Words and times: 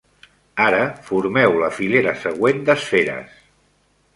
Ara, 0.67 0.79
formeu 1.09 1.57
la 1.65 1.69
filera 1.81 2.15
següent 2.25 2.65
d'esferes. 2.71 3.37